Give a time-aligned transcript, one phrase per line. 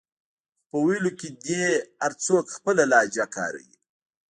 [0.67, 1.65] خو په ویلو کې دې
[2.01, 3.75] هر څوک خپله لهجه کاروي